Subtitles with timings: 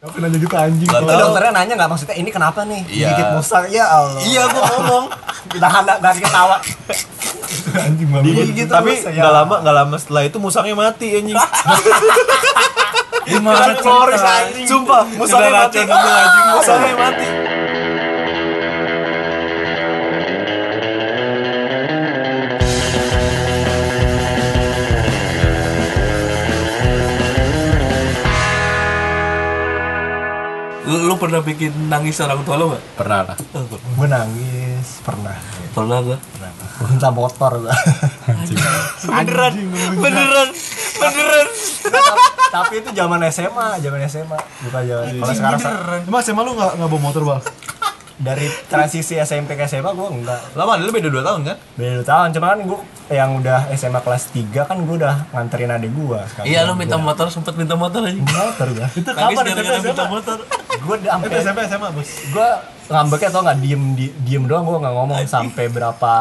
[0.00, 0.88] Tapi nanya gitu anjing.
[0.88, 1.04] Tahu.
[1.04, 2.80] dokternya nanya nggak maksudnya ini kenapa nih?
[2.88, 3.08] Iya.
[3.12, 4.20] Gigit musang ya Allah.
[4.24, 5.04] Iya gua ngomong.
[5.60, 6.56] Tahan dari ketawa.
[7.84, 8.24] anjing banget.
[8.32, 9.12] Digigit Tapi ya.
[9.20, 11.36] nggak lama nggak lama setelah itu musangnya mati anjing.
[13.28, 14.64] Gimana anjing.
[14.64, 15.84] Sumpah, musangnya mati.
[15.84, 17.26] Musangnya mati.
[31.20, 32.82] Pernah bikin nangis orang tua lu gak?
[32.96, 33.36] Pernah lah.
[33.52, 33.92] Oh, pernah.
[33.92, 35.36] Gue nangis pernah.
[35.76, 35.98] Pernah?
[36.00, 37.76] Gue minta motor gua.
[39.04, 39.52] Beneran,
[40.00, 40.48] beneran,
[40.96, 41.48] beneran.
[42.50, 44.38] Tapi itu zaman SMA, zaman SMA.
[44.64, 45.04] Bukan zaman.
[45.20, 45.60] Kalau sekarang
[46.08, 47.40] Emang SMA lu nggak nggak bawa motor bang?
[48.20, 50.52] Dari transisi SMP ke SMA gue enggak.
[50.52, 51.56] Lama dulu beda 2 tahun kan?
[51.72, 52.78] Beda dua tahun, cuma kan gue
[53.10, 56.46] yang udah SMA kelas 3 kan gue udah nganterin adik gue sekarang.
[56.46, 58.12] Iya lu minta motor, sempet minta motor aja.
[58.14, 58.86] motor gue.
[58.94, 60.12] Itu Nangis kapan gara-gara SMP minta SMA?
[60.12, 60.38] motor.
[60.78, 62.10] Gue Itu sampai SMP SMA bos.
[62.26, 62.48] gue
[62.86, 66.14] ngambeknya tau nggak diem di, diem doang gue nggak ngomong sampai berapa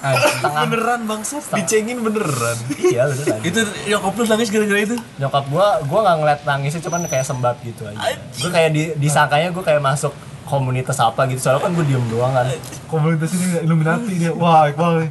[0.00, 2.56] setengah Beneran bangsat, dicengin beneran.
[2.74, 4.96] iya beneran Itu nyokap lu nangis gara-gara itu?
[5.16, 9.48] nyokap gue gue nggak ngeliat nangisnya cuman kayak sembab gitu aja gue kayak di disangkanya
[9.50, 10.10] gue kayak masuk
[10.44, 12.46] komunitas apa gitu soalnya kan gue diem doang kan
[12.86, 14.32] Komunitas ini Illuminati dia.
[14.34, 15.06] Wah, Iqbal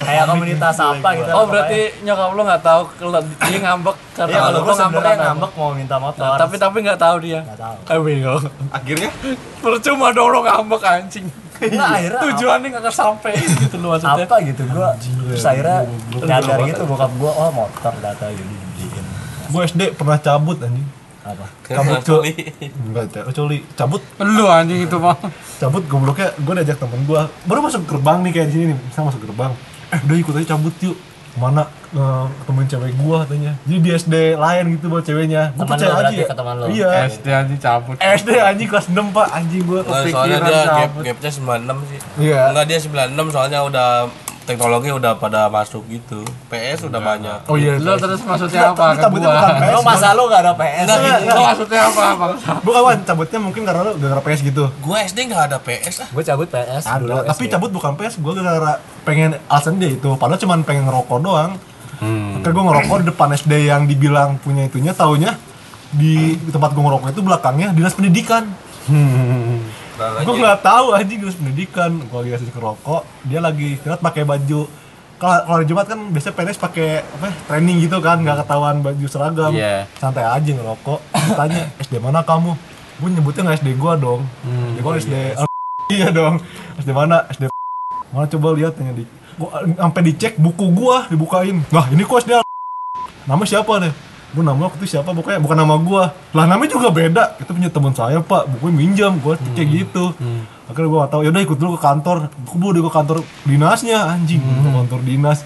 [0.00, 4.40] kayak komunitas apa gitu Oh berarti nyokap lu nggak tahu kalau dia ngambek karena Iya,
[4.40, 6.24] kalau lu gue ngambek karena ngambek mau minta motor.
[6.24, 7.40] Nah, tapi tapi nggak tahu dia.
[7.44, 7.76] nggak tahu.
[7.84, 8.40] Eh.
[8.72, 9.10] Akhirnya
[9.60, 11.26] Percuma dong lo ngambek anjing.
[11.60, 14.24] Nggak, akhirnya Tujuannya nggak kesampe gitu lu maksudnya.
[14.24, 14.88] apa gitu gue
[15.28, 15.78] terus akhirnya
[16.16, 18.52] nyadar gitu bokap gue oh motor data gitu
[19.50, 20.86] Gue SD pernah cabut anjing.
[21.20, 21.46] Apa?
[21.62, 22.16] Cabut Kenapa, cu.
[22.24, 22.32] Li?
[22.80, 24.00] Enggak, kecuali cabut.
[24.18, 25.16] Lu anjing itu mah.
[25.56, 28.76] cabut gobloknya gue diajak temen gue baru masuk gerbang nih kayak di sini nih.
[28.88, 29.52] Kita masuk gerbang.
[29.90, 30.96] Eh udah ikut aja cabut yuk
[31.30, 31.62] ke mana?
[31.90, 33.52] Eh, ketemuin cewek gue katanya.
[33.62, 35.42] Jadi di SD lain gitu buat ceweknya.
[35.52, 36.26] Gue Teman percaya lo aja ya.
[36.32, 36.66] teman lo?
[36.68, 36.88] iya.
[37.06, 37.96] SD anjing cabut.
[37.98, 39.26] SD anjing kelas 6 pak.
[39.30, 41.02] Anjing gue Nggak, soalnya kepikiran dia gap, cabut.
[41.04, 41.98] gapnya 96 sih.
[42.18, 42.40] Iya.
[42.50, 43.88] Enggak dia 96 soalnya udah
[44.48, 46.24] teknologi udah pada masuk gitu.
[46.50, 47.38] PS udah banyak.
[47.46, 48.96] oh iya Lu terus maksudnya apa?
[48.96, 50.86] tapi ke cabutnya bukan PS lo masa lo gak ada PS
[51.30, 52.04] Lu maksudnya apa
[52.64, 54.64] bukan Wan, cabutnya mungkin karena lo gara-gara PS gitu.
[54.82, 56.08] Gue SD nggak ada PS ah.
[56.10, 57.52] Gue cabut PS dulu tapi SD.
[57.52, 58.72] cabut bukan PS gue gara-gara
[59.04, 60.10] pengen alasan dia itu.
[60.16, 61.52] Padahal cuman pengen ngerokok doang.
[62.00, 62.40] Hmm.
[62.40, 65.36] Akhirnya gue ngerokok di depan SD yang dibilang punya itunya taunya
[65.90, 68.46] di, di tempat gue ngerokok itu belakangnya dinas pendidikan
[70.24, 71.90] gue nggak tahu aja dinas pendidikan.
[72.08, 74.60] Gue lagi kasih ngerokok dia lagi istirahat pakai baju.
[75.20, 79.06] Kalau kalau hari Jumat kan biasanya PNS pakai apa training gitu kan nggak ketahuan baju
[79.06, 79.52] seragam.
[79.52, 79.84] Iya.
[80.00, 81.00] santai aja ngerokok.
[81.36, 82.56] Tanya SD mana kamu?
[83.00, 84.24] Gue nyebutnya nggak SD gua dong.
[84.76, 85.14] Ya gue SD
[85.92, 86.08] iya.
[86.08, 86.40] Dong.
[86.80, 87.28] SD mana?
[87.28, 87.52] SD
[88.16, 89.04] mana coba lihat tanya di
[89.36, 91.60] gua sampai dicek buku gua dibukain.
[91.68, 92.40] Nah ini kok SD
[93.28, 95.10] nama siapa deh gue nama waktu itu siapa?
[95.10, 96.14] Pokoknya bukan nama gua.
[96.30, 97.34] Lah namanya juga beda.
[97.42, 98.46] Itu punya teman saya pak.
[98.46, 100.14] Bukunya minjam gua kayak gitu.
[100.70, 101.22] akhirnya gua gak tahu.
[101.26, 102.16] Yaudah ikut dulu ke kantor.
[102.46, 104.38] Gue dia ke kantor dinasnya anjing.
[104.38, 105.38] Ke kantor dinas.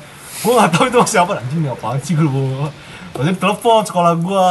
[0.44, 1.32] Gua nggak tahu itu siapa.
[1.40, 2.68] Anjing apaan sih gue bawa?
[3.16, 4.46] Terus telepon sekolah gua.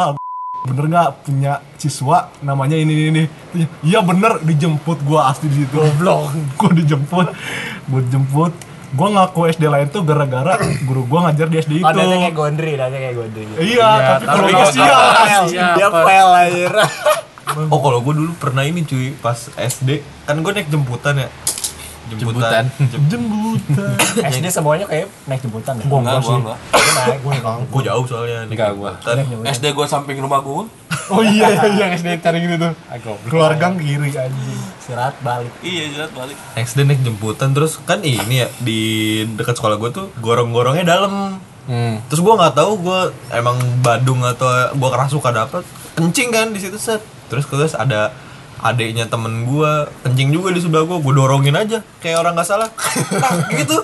[0.66, 1.10] Bener nggak?
[1.30, 3.24] Punya siswa namanya ini ini
[3.54, 3.64] ini.
[3.86, 4.42] Iya bener.
[4.42, 5.78] Dijemput gua asli di situ.
[5.78, 6.34] Goblok.
[6.58, 7.28] Gua dijemput.
[7.86, 11.92] Gua dijemput gua ngaku SD lain tuh gara-gara guru gua ngajar di SD itu oh
[11.92, 13.44] dadanya kayak gondri dadanya kayak gondri.
[13.50, 13.58] Gitu.
[13.76, 13.90] iya
[14.22, 15.44] tapi kalau tapi gua nggak sial
[15.78, 16.68] dia pel aja
[17.54, 21.30] Oh kalau gue dulu pernah ini cuy pas SD kan gue naik jemputan ya
[22.20, 22.64] Jemputan.
[22.78, 23.96] Jem- jembutan
[24.30, 25.84] SD semuanya kayak naik jemputan ya?
[25.86, 26.58] Enggak, gua enggak
[26.94, 27.70] naik gue naik.
[27.70, 28.40] Gue jauh soalnya.
[28.46, 28.92] Enggak, gua.
[29.02, 29.50] jemputan.
[29.50, 30.66] SD gue samping rumah gue
[31.12, 32.74] oh iya iya iya SD cari gitu tuh.
[32.88, 33.12] Aku.
[33.28, 34.60] keluar gang kiri anjing.
[34.80, 35.52] Istirahat balik.
[35.60, 36.38] Iya jelas balik.
[36.56, 38.80] SD naik jemputan terus kan ini ya di
[39.36, 41.40] dekat sekolah gue tuh gorong-gorongnya dalam.
[41.64, 41.96] Hmm.
[42.12, 43.02] terus gue nggak tahu gue
[43.32, 45.64] emang badung atau gue kerasukan apa
[45.96, 47.00] kencing kan di situ set.
[47.32, 48.12] Terus terus ada
[48.64, 52.70] adiknya temen gue kencing juga di sebelah gue gue dorongin aja kayak orang nggak salah
[52.72, 53.84] Pak, gitu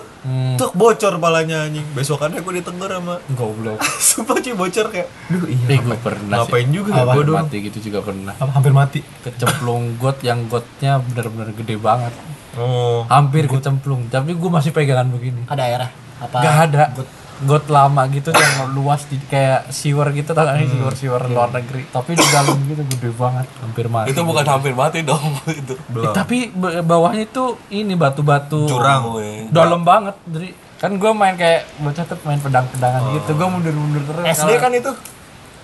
[0.55, 3.79] tuh bocor palanya anjing besokannya gue ditegur sama Goblok.
[4.09, 6.75] sumpah cuy bocor kayak duh Eh, iya gue pernah ngapain sih.
[6.75, 8.33] juga ya Apa, gue dorong mati gitu juga pernah.
[8.35, 12.11] Apa, hampir mati Kecemplung got yang gotnya bener-bener gede banget.
[12.55, 15.43] oh Hampir kecemplung, tapi gue masih pegangan begini.
[15.45, 15.89] ada daerah
[16.19, 16.83] apa Gak ada.
[16.95, 17.07] Got
[17.45, 20.67] lama gitu yang luas di kayak sewer gitu tau gak sih?
[20.69, 21.87] Sewer sewer luar negeri.
[21.87, 24.11] Tapi di dalam gitu gede banget hampir mati.
[24.11, 25.73] Itu bukan hampir mati dong itu.
[25.75, 28.67] Eh, tapi ba- bawahnya itu ini batu-batu.
[28.67, 29.01] Jurang.
[29.05, 29.47] Oh, iya.
[29.49, 34.25] dalam banget jadi kan gue main kayak bocah tuh main pedang-pedangan gitu gue mundur-mundur terus.
[34.35, 34.91] SD kan itu?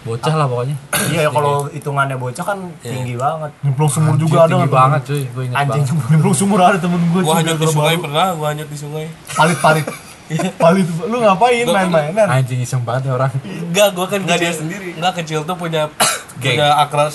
[0.05, 0.77] Bocah lah pokoknya.
[1.05, 3.51] Iya ya kalau hitungannya bocah kan tinggi banget.
[3.61, 5.23] Nyemplung sumur juga ada tinggi banget cuy.
[5.27, 6.07] Gue inget anjing banget.
[6.09, 9.05] nyemplung sumur ada temen gue Gue hanyut di sungai pernah, gue hanyut di sungai.
[9.33, 9.85] Palit palit
[10.61, 11.63] palit lu ngapain?
[11.63, 12.27] Gua- main-mainan.
[12.27, 13.31] Anjing iseng banget ya orang.
[13.43, 14.89] Enggak, gue kan Enggak dia sendiri.
[14.93, 15.87] Enggak kecil tuh punya
[16.41, 16.57] Geng.
[16.57, 17.09] punya akrab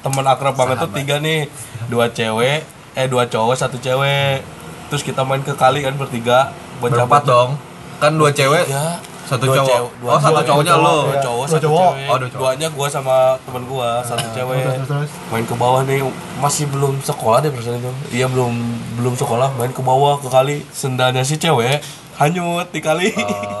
[0.00, 1.50] teman akrab banget tuh tiga nih.
[1.86, 2.62] Dua cewek
[2.92, 4.44] eh dua cowok satu cewek.
[4.88, 6.52] Terus kita main ke kali kan bertiga.
[6.78, 7.50] Buat Berempat dong.
[7.98, 9.68] Kan dua cewek, ya satu Dua cowok.
[9.70, 10.44] cewek- dua oh, satu cowok.
[10.44, 10.96] cowoknya lo.
[11.00, 11.82] dua cowok Dua satu cowok.
[11.88, 12.02] cewek.
[12.04, 12.40] Oh, dua cowok.
[12.42, 14.60] duanya gua sama temen gua satu cewek.
[14.60, 15.10] terus, terus.
[15.30, 15.98] main ke bawah nih
[16.36, 17.92] masih belum sekolah deh perasaan itu.
[18.12, 18.52] Iya belum
[18.98, 19.54] belum sekolah.
[19.54, 20.66] Main ke bawah ke kali.
[20.68, 21.78] Sendalnya si cewek
[22.22, 23.10] hanyut di kali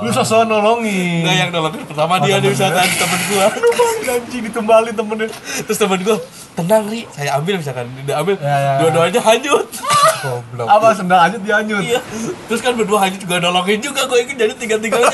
[0.02, 1.22] Lu sosok nolongin.
[1.26, 3.46] Enggak yang nolongin pertama dia nih misalkan temen gua.
[4.02, 5.26] Anjing ditembalin temennya.
[5.66, 6.16] terus temen gua
[6.52, 8.36] tenang ri saya ambil misalkan dia ambil.
[8.38, 8.72] Ya, ya.
[8.84, 9.66] dua-duanya hanyut
[10.22, 10.66] Goblok.
[10.66, 11.82] Apa sendal aja dianyut.
[11.82, 12.00] iya
[12.44, 15.10] terus kan berdua hanyut juga nolongin juga gue ingin jadi tiga-tiganya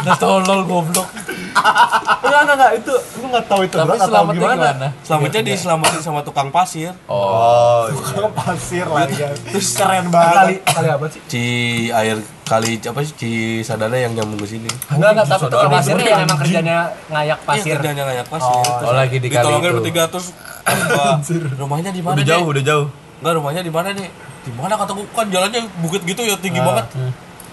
[0.00, 1.08] Nah, tolol goblok.
[1.54, 2.70] Enggak, enggak, enggak.
[2.76, 4.34] Itu lu enggak tahu itu Tapi berat atau gimana.
[4.66, 4.88] gimana?
[5.00, 9.34] selamatnya diselamatin sama tukang pasir Oh, Tukang pasir lagi kan.
[9.48, 10.34] Terus keren banget.
[10.34, 11.20] Kali kali apa sih?
[11.24, 11.44] ci
[11.90, 13.30] air kali apa sih ci
[13.60, 16.76] sadana yang nyambung ke sini Enggak, enggak, tapi tukang pasirnya yang emang kerjanya
[17.08, 17.72] ngayak Iya, pasir.
[17.72, 19.76] kerjanya ngayak pasir Oh, lagi di kali ditolongin itu.
[19.78, 20.26] bertiga terus
[21.60, 22.86] rumahnya di mana udah jauh, udah jauh.
[23.20, 24.08] Enggak rumahnya di mana nih?
[24.44, 26.86] Di mana kata gue kan jalannya bukit gitu ya tinggi banget.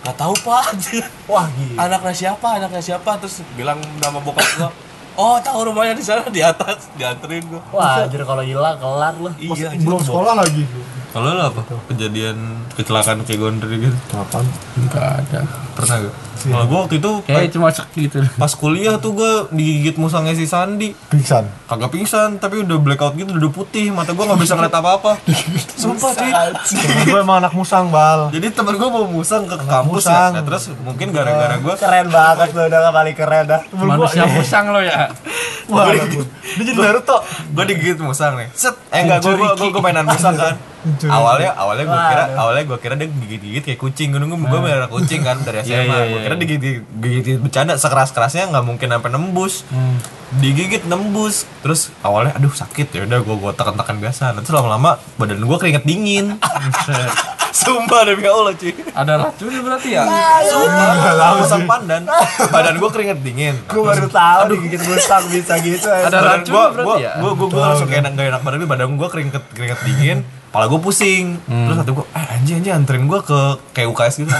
[0.01, 0.65] Gak tahu pak.
[1.31, 1.77] Wah, gila.
[1.77, 2.47] Anaknya siapa?
[2.57, 3.21] Anaknya siapa?
[3.21, 4.69] Terus bilang nama bokap gua.
[5.19, 7.61] Oh tahu rumahnya di sana di atas dianterin gua.
[7.69, 9.29] Wah, anjir kalau hilang kelar lu.
[9.37, 9.75] Iya.
[9.77, 10.63] Belum sekolah lagi.
[11.11, 11.61] Kalau lo apa?
[11.91, 13.97] Kejadian kecelakaan kayak Gondri gitu.
[14.07, 14.47] Kapan?
[14.79, 15.39] Enggak ada.
[15.75, 16.15] Pernah gak?
[16.43, 18.17] Kalau gue waktu itu Kayak cuma sek gitu.
[18.33, 20.91] pas kuliah tuh gue digigit musangnya si Sandi.
[21.07, 21.45] Pingsan.
[21.65, 23.89] Kagak pingsan, tapi udah blackout gitu, udah putih.
[23.89, 25.21] Mata gue nggak bisa ngeliat apa-apa.
[25.81, 26.31] Sumpah cuy.
[27.05, 28.29] gue emang anak musang, Bal.
[28.29, 30.31] Jadi temen gue mau musang ke kampus musang.
[30.31, 30.38] ya.
[30.38, 33.61] Nah, terus mungkin gara-gara gue Keren banget lu udah paling keren dah.
[33.71, 35.09] Manusia musang lo ya.
[35.67, 35.87] Wah.
[35.87, 36.23] Dia
[36.57, 37.23] jadi Naruto.
[37.47, 38.49] gue digigit musang nih.
[38.51, 38.75] Set.
[38.89, 40.55] Eh enggak, gue gue gue mainan musang kan.
[41.03, 44.09] Awalnya awalnya gue kira awalnya gue kira dia gigit-gigit kayak kucing.
[44.09, 45.85] Gue nunggu gue merah kucing kan dari SMA.
[45.85, 49.68] iya, Gue kira digigit digigit bercanda sekeras kerasnya nggak mungkin sampai nembus.
[50.39, 51.44] Digigit nembus.
[51.60, 54.31] Terus awalnya aduh sakit ya udah gue gue tekan-tekan biasa.
[54.31, 56.39] Nanti lama-lama badan gue keringet dingin.
[57.51, 58.71] Sumpah demi Allah cuy.
[58.95, 60.03] Ada racun berarti ya?
[60.48, 62.03] Sumpah, musang pandan.
[62.50, 63.56] Badan gue keringet dingin.
[63.68, 65.88] Gue baru tahu digigit musang bisa gitu.
[65.88, 67.12] Ada racun gua, berarti gua, ya?
[67.19, 70.19] gua, gua, gua langsung kayak enak gak enak badan badan gua keringet keringet dingin.
[70.51, 71.39] Kepala gua pusing.
[71.48, 73.39] Terus satu gua eh anjing anjing anterin gua ke
[73.71, 74.31] kayak UKS gitu.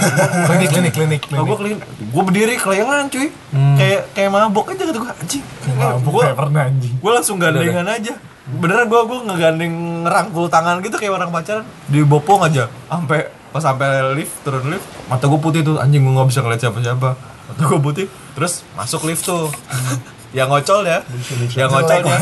[0.48, 1.80] Klinik, klinik, klinik, Kalau gua klinik.
[2.12, 3.28] gua berdiri kelayangan cuy.
[3.76, 5.12] Kayak kayak mabok aja kata gua.
[5.16, 6.94] Anjing Mabuk gua, kayak pernah anjing.
[7.00, 8.14] gua langsung gandengan aja
[8.46, 11.64] beneran gua gua ngegandeng ngerangkul tangan gitu kayak orang pacaran.
[11.86, 15.78] Dibopong aja sampai pas sampai lift turun lift mata gua putih tuh.
[15.78, 19.52] Anjing gua nggak bisa ngeliat siapa siapa mata gua putih terus masuk lift tuh.
[20.32, 20.98] Yang ngocol ya.
[21.54, 22.18] Yang ngocolnya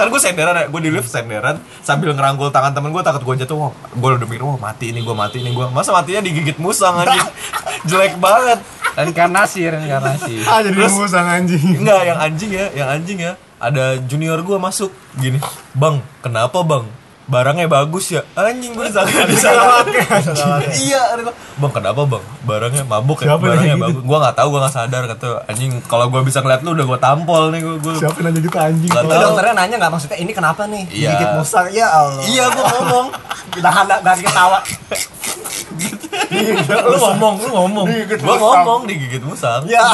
[0.00, 3.44] kan gue senderan ya gue di lift senderan sambil ngerangkul tangan temen gue takut gue
[3.44, 3.68] jatuh.
[3.68, 6.96] Wah gue udah mikir wah mati ini gue mati ini gue masa matinya digigit musang
[6.96, 7.20] anjing?
[7.88, 8.64] Jelek banget.
[8.96, 10.34] Reinkarnasi, reinkarnasi.
[10.48, 11.84] Ah, jadi musang anjing.
[11.84, 15.36] enggak yang anjing ya yang anjing ya ada junior gue masuk gini
[15.72, 16.84] bang kenapa bang
[17.30, 19.86] barangnya bagus ya anjing gue disangka disalah
[20.82, 21.14] iya
[21.54, 23.84] bang kenapa bang barangnya mabuk ya Siapa barangnya gitu?
[23.86, 26.86] bagus gue nggak tahu gue nggak sadar kata anjing kalau gue bisa ngeliat lu udah
[26.88, 28.90] gue tampol nih gue gue Siapa yang nanya gitu anjing?
[28.90, 29.06] Tahu.
[29.06, 30.82] dokternya nanya nggak maksudnya ini kenapa nih?
[30.90, 31.08] Iya.
[31.12, 31.66] Digigit musang.
[31.70, 32.22] Ya Allah.
[32.26, 33.06] iya gue ngomong
[33.60, 34.58] Nahan gak ketawa.
[36.70, 38.38] lu ngomong lu ngomong musang.
[38.42, 39.86] ngomong digigit musang Ya.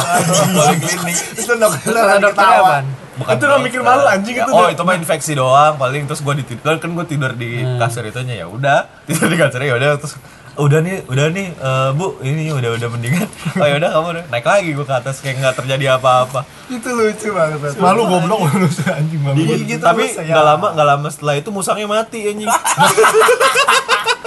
[0.56, 2.80] balik klinik Itu dokternya ketawa.
[3.16, 6.04] Bukan Itu lo mikir malu, anjing, Ya, itu oh udah- itu mah infeksi doang paling
[6.04, 9.72] terus gua ditidur kan gua tidur di kasur itunya ya udah tidur di kasur ya
[9.74, 10.14] udah terus
[10.54, 13.28] udah nih udah nih eh, bu ini udah udah mendingan
[13.60, 16.88] oh ya udah kamu udah naik lagi gua ke atas kayak nggak terjadi apa-apa Itu
[16.90, 17.76] lucu banget.
[17.76, 18.66] Malu goblok lu
[18.98, 19.36] anjing malu.
[19.38, 20.50] Digigit tapi terus, nggak ya.
[20.50, 22.48] lama nggak lama setelah itu musangnya mati anjing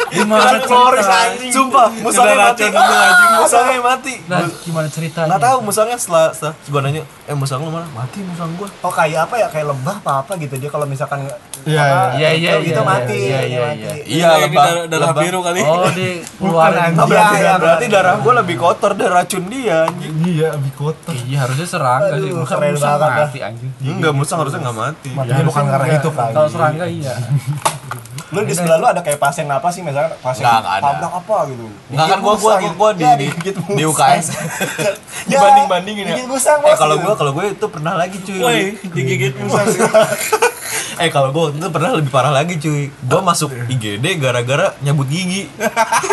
[0.10, 1.22] Gimana Floris cerita?
[1.24, 1.52] anjing.
[1.52, 3.30] sumpah musangnya mati anjing.
[3.36, 5.28] musangnya mati Nah, gimana ceritanya?
[5.28, 8.90] nggak tahu musangnya setelah setelah gua nanya eh musang lu mana mati musang gua Oh
[8.90, 9.48] kayak apa ya?
[9.50, 11.26] Kayak lebah apa apa gitu dia kalau misalkan
[11.60, 13.18] Iya, apa, iya, iya, itu, itu iya, mati.
[13.20, 13.92] iya, iya, iya.
[14.08, 16.24] iya darah, biru kali Oh, di.
[16.40, 20.72] Oh, berarti, iya, iya, berarti darah gua lebih kotor dari racun dia anjing Iya, lebih
[20.74, 21.12] kotor.
[21.12, 22.32] Iya, harusnya serangga sih.
[22.32, 23.72] Aduh, Musang mati anjing.
[23.84, 25.10] Enggak, musang harusnya nggak mati.
[25.12, 26.32] Matinya bukan karena itu kan.
[26.32, 27.14] Kalau serangga iya.
[28.30, 30.84] Lu di sebelah lu ada kayak pasien apa sih misalnya pasien Nggak, nggak ada.
[30.86, 31.66] tabrak apa gitu.
[31.90, 33.28] Enggak kan gua gua gua, gua di, Ya, di,
[33.74, 33.84] di.
[33.84, 34.26] UKS.
[34.30, 34.92] Ya,
[35.32, 36.16] Dibanding-bandingin ya.
[36.16, 37.06] Digigit musang, Eh kalau gitu.
[37.06, 38.38] gua kalau gua itu pernah lagi cuy.
[38.38, 38.62] Woi,
[38.94, 39.66] digigit musang
[41.02, 42.94] eh kalau gua itu pernah lebih parah lagi cuy.
[43.02, 45.50] Gua masuk IGD gara-gara nyabut gigi.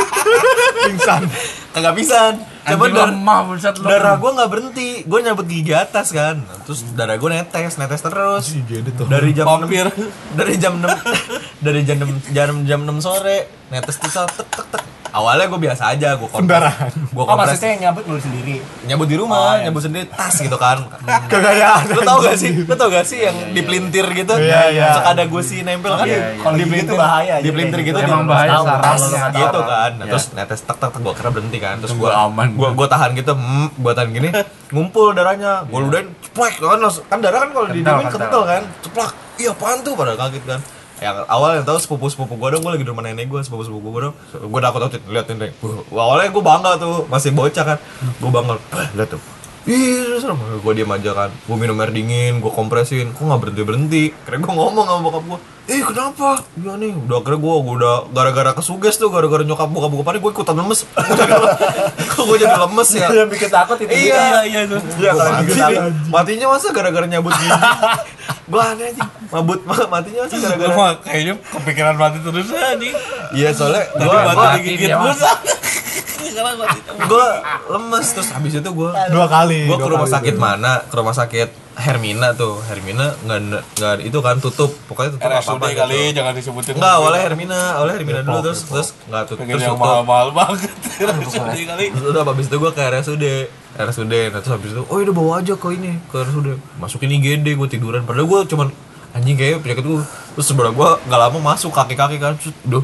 [0.87, 1.29] Pingsan.
[1.73, 2.56] Kagak pisan.
[2.67, 3.87] Coba dar lemah buset lu.
[3.87, 4.89] darah gua nggak berhenti.
[5.07, 6.43] Gua nyabut gigi atas kan.
[6.67, 8.45] Terus darah gua netes, netes terus.
[9.07, 9.47] Dari jam.
[9.47, 9.71] 6,
[10.35, 10.91] dari jam 6
[11.67, 14.83] dari jam 6 jam jam 6 sore netes tuh tek tek tek.
[15.09, 16.45] Awalnya gue biasa aja gue kompres.
[16.45, 16.93] Pendarahan.
[16.93, 17.49] gue Oh kompres.
[17.49, 18.61] maksudnya yang nyambut lu sendiri?
[18.85, 19.65] Nyabut di rumah Oh, iya.
[19.65, 20.77] nyabut sendiri tas gitu kan.
[21.33, 21.89] Kegayaan.
[21.89, 22.53] lu tau gak sih?
[22.53, 24.37] Lu tau gak sih yang di pelintir gitu?
[24.37, 24.93] Iya, iya.
[24.93, 26.91] suka ada gusi nempel kan Kalau di gigit pelintir.
[26.91, 27.97] tuh bahaya di pelintir gitu.
[27.99, 29.05] Emang di- bahaya, kalau tahu.
[29.33, 29.91] gitu kan.
[29.91, 30.13] Nah, Iya.
[30.13, 31.75] terus netes tak tak tak gue kira berhenti kan.
[31.81, 32.49] Terus gue aman.
[32.53, 34.29] gue gue tahan gitu hmm, gue tahan gini
[34.75, 35.65] ngumpul darahnya.
[35.65, 37.97] Gue ludahin ceplek kan kan darah kan kalau kental.
[38.05, 38.63] kental kan.
[38.85, 39.11] Ceplak.
[39.37, 39.97] Iya apaan tuh?
[39.97, 40.61] Pada kaget kan
[40.97, 43.69] yang awal yang tahu sepupu sepupu gue dong gue lagi di rumah nenek gue sepupu
[43.69, 45.53] sepupu gue dong gue takut takut liatin deh
[45.93, 49.21] awalnya gue bangga tuh masih bocah kan gue bangga "Wah, lihat tuh
[49.67, 50.39] Ih, serem.
[50.63, 51.31] Gue diam aja kan.
[51.43, 53.11] Gue minum air dingin, gue kompresin.
[53.11, 54.05] Kok nggak berhenti berhenti?
[54.15, 55.39] Kira gue ngomong sama bokap gue.
[55.67, 56.39] Eh kenapa?
[56.55, 60.33] Iya nih, udah akhirnya gue udah gara-gara kesuges tuh, gara-gara nyokap bokap bokap panik gue
[60.39, 60.87] ikutan lemes.
[62.15, 63.11] Kok gue jadi lemes ya?
[63.11, 64.79] yang bikin takut itu Iya, iya itu.
[65.03, 65.65] Iya, mati gitu.
[66.15, 67.51] Matinya masa gara-gara nyabut gigi?
[68.47, 69.03] gue aneh aja.
[69.29, 72.95] Mabut ma- matinya masa Gue gara-gara mah kayaknya kepikiran mati terus anjing.
[73.33, 75.03] Iya soalnya gue mati Mas.
[75.05, 75.31] busa.
[77.07, 77.27] Gue
[77.69, 79.65] lemes terus habis itu gue Dua kali.
[79.65, 83.41] gue ke rumah sakit mana ke rumah sakit Hermina tuh Hermina nggak
[83.77, 86.73] nggak itu kan tutup pokoknya tutup apa RSUD apa kali jangan disebutin.
[86.73, 89.85] Enggak, awalnya Hermina, awalnya Hermina dulu terus terus enggak tutup terus yang tutup.
[89.85, 90.73] mahal-mahal banget.
[91.21, 91.85] RSUD kali.
[91.95, 93.25] Udah habis itu gue ke RSUD
[93.77, 97.57] RSUD, nah terus habis itu, oh udah bawa aja ke ini, ke RSUD Masukin IGD,
[97.57, 98.69] gue tiduran, padahal gue cuman
[99.13, 100.01] anjing kayak penyakit gue
[100.37, 102.83] Terus sebelah gue gak lama masuk kaki-kaki kan, Terus udah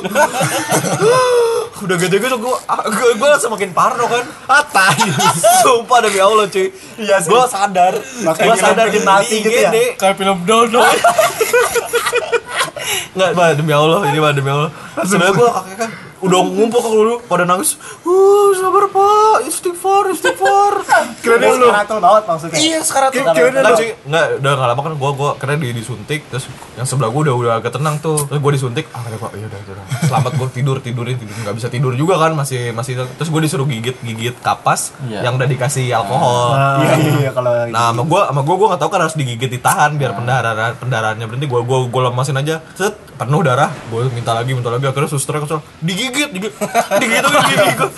[1.80, 5.00] Udah gede-gede gue, gue, gue langsung makin parno kan Ah tai,
[5.64, 6.68] sumpah demi Allah cuy
[7.00, 7.16] Iya.
[7.24, 9.72] Gue sadar, gue sadar di mati gitu ya?
[9.96, 10.84] Kayak film Dodo.
[13.10, 14.70] Enggak, bah, demi Allah, ini mah demi Allah.
[15.02, 17.76] Sebenarnya gua kakek kan udah ngumpul kan dulu pada nangis.
[18.00, 20.72] Uh, sabar Pak, istighfar, istighfar.
[21.24, 21.66] Terus lu.
[21.66, 23.20] keratul banget maksudnya iya, sekarang tuh.
[23.20, 23.78] Kira- kirain Enggak, lu.
[23.78, 23.90] cuy.
[24.04, 27.34] Enggak, udah enggak lama kan gua gua kira di disuntik terus yang sebelah gua udah
[27.34, 28.20] udah agak tenang tuh.
[28.22, 29.84] Terus gua disuntik, ah kata Pak, iya udah udah.
[30.02, 33.64] Selamat gua tidur, tidurin, tidur enggak bisa tidur juga kan, masih masih terus gua disuruh
[33.64, 35.24] gigit gigit kapas Iya.
[35.24, 36.52] yang udah dikasih alkohol.
[36.78, 39.48] Iya iya iya kalau Nah, sama gua sama gua gua enggak tahu kan harus digigit
[39.48, 41.46] ditahan biar pendarahan pendarahannya berhenti.
[41.46, 42.60] Gua gua gua lemesin aja.
[42.74, 43.70] Set, penuh darah.
[43.88, 44.84] Gua minta lagi, minta lagi.
[44.84, 45.60] Akhirnya susternya kesel.
[45.80, 46.52] Digigit, digigit.
[46.98, 47.90] digigit lagi, digigit.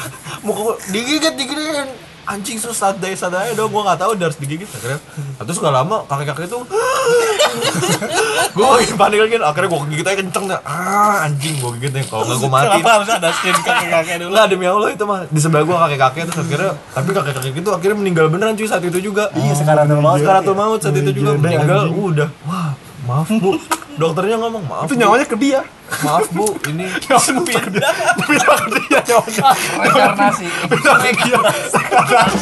[0.44, 0.60] Muka
[0.92, 1.88] digigit, digigitin.
[2.22, 5.02] Anjing sus sadai sadai dong gua nggak tahu udah harus digigit akhirnya
[5.42, 6.58] Nah, terus gak lama kakek kakek itu
[8.54, 12.04] gue makin panik lagi akhirnya gue gigit aja kenceng dah ah anjing gue gigit nih
[12.06, 14.30] kalau nggak gue mati Kenapa harus ada skin kakek-kakek dulu?
[14.30, 17.96] Enggak demi Allah itu mah di sebelah gua kakek-kakek terus akhirnya tapi kakek-kakek itu akhirnya
[17.98, 19.24] meninggal beneran cuy saat itu juga.
[19.34, 20.22] Iya, sekaratul maut.
[20.22, 22.28] Sekaratul maut saat itu juga meninggal udah.
[22.46, 22.70] Wah,
[23.12, 23.60] maaf Bu.
[23.92, 24.88] Dokternya ngomong, "Maaf.
[24.88, 25.60] Itu nyawanya ke dia.
[26.00, 26.88] Maaf Bu, ini
[28.24, 29.52] Pindah ke dia nyawanya.
[29.52, 30.46] Reinkarnasi.
[30.64, 31.38] Pindah ke dia.
[31.68, 32.32] Sekarang